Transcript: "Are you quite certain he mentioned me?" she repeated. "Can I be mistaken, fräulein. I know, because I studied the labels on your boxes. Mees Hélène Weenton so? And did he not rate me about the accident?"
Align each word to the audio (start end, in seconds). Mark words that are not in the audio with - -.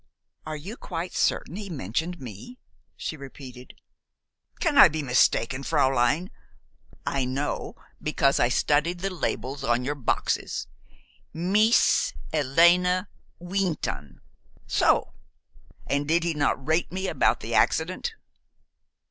"Are 0.47 0.55
you 0.55 0.77
quite 0.77 1.13
certain 1.13 1.57
he 1.57 1.69
mentioned 1.69 2.19
me?" 2.19 2.57
she 2.95 3.15
repeated. 3.15 3.75
"Can 4.59 4.75
I 4.75 4.87
be 4.87 5.03
mistaken, 5.03 5.61
fräulein. 5.61 6.29
I 7.05 7.23
know, 7.23 7.75
because 8.01 8.39
I 8.39 8.49
studied 8.49 9.01
the 9.01 9.11
labels 9.11 9.63
on 9.63 9.85
your 9.85 9.93
boxes. 9.93 10.65
Mees 11.35 12.13
Hélène 12.33 13.05
Weenton 13.39 14.21
so? 14.65 15.13
And 15.85 16.07
did 16.07 16.23
he 16.23 16.33
not 16.33 16.65
rate 16.67 16.91
me 16.91 17.07
about 17.07 17.41
the 17.41 17.53
accident?" 17.53 18.15